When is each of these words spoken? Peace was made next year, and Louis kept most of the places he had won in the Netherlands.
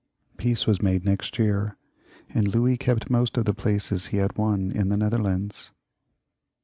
Peace 0.35 0.65
was 0.65 0.81
made 0.81 1.05
next 1.05 1.37
year, 1.37 1.77
and 2.27 2.47
Louis 2.47 2.75
kept 2.75 3.11
most 3.11 3.37
of 3.37 3.45
the 3.45 3.53
places 3.53 4.07
he 4.07 4.17
had 4.17 4.35
won 4.35 4.71
in 4.71 4.89
the 4.89 4.97
Netherlands. 4.97 5.69